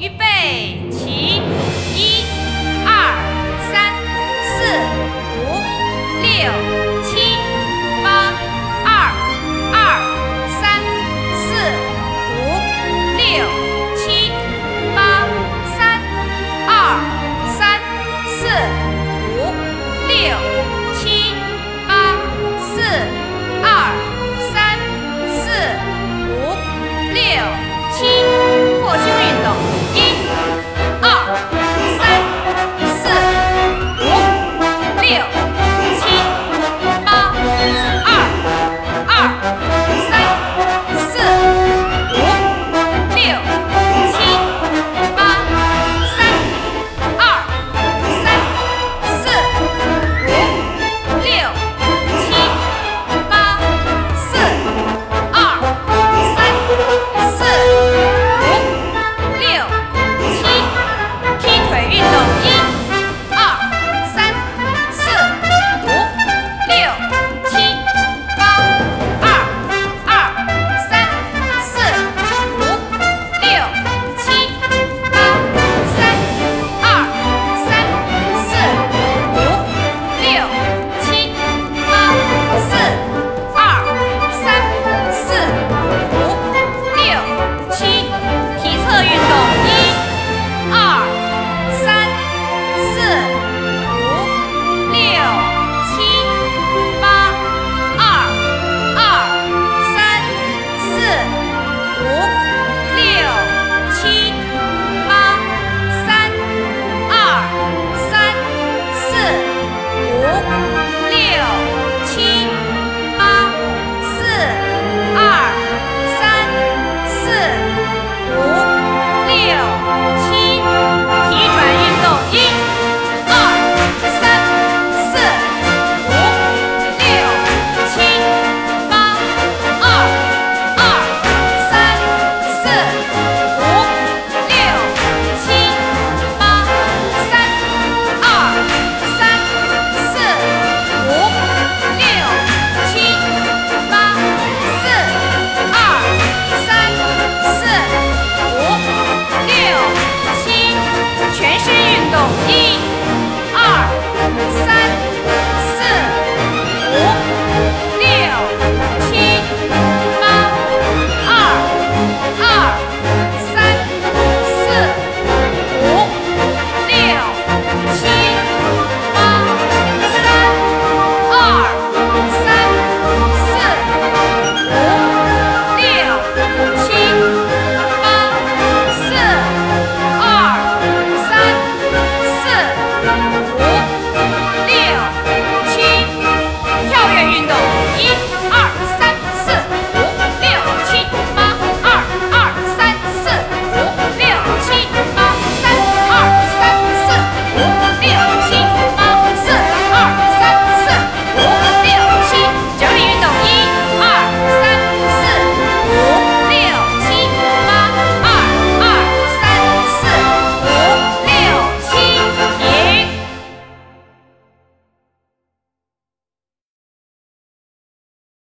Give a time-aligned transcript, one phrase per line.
[0.00, 0.79] 预备。